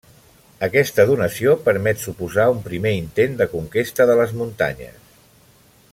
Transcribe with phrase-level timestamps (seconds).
[0.67, 4.99] Aquesta donació permet suposar un primer intent de conquesta de les muntanyes.